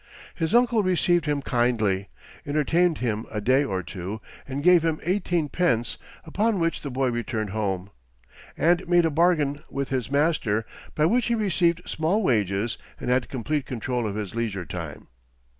[0.33, 2.07] His uncle received him kindly,
[2.43, 7.11] entertained him a day or two, and gave him eighteen pence, upon which the boy
[7.11, 7.91] returned home,
[8.57, 13.29] and made a bargain with his master by which he received small wages and had
[13.29, 15.05] complete control of his leisure time.